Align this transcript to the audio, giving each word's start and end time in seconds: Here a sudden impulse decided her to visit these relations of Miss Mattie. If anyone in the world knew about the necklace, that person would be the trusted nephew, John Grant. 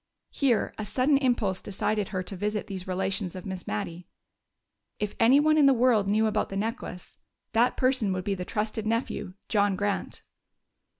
Here 0.31 0.73
a 0.79 0.83
sudden 0.83 1.19
impulse 1.19 1.61
decided 1.61 2.07
her 2.07 2.23
to 2.23 2.35
visit 2.35 2.65
these 2.65 2.87
relations 2.87 3.35
of 3.35 3.45
Miss 3.45 3.67
Mattie. 3.67 4.07
If 4.99 5.13
anyone 5.19 5.59
in 5.59 5.67
the 5.67 5.75
world 5.75 6.07
knew 6.07 6.25
about 6.25 6.49
the 6.49 6.57
necklace, 6.57 7.19
that 7.53 7.77
person 7.77 8.11
would 8.11 8.23
be 8.23 8.33
the 8.33 8.43
trusted 8.43 8.87
nephew, 8.87 9.35
John 9.47 9.75
Grant. 9.75 10.23